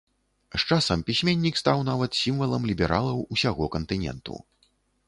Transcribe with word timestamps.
З 0.55 0.61
часам 0.75 1.03
пісьменнік 1.09 1.59
стаў 1.63 1.83
нават 1.91 2.17
сімвалам 2.23 2.67
лібералаў 2.73 3.25
усяго 3.37 3.73
кантыненту. 3.79 4.43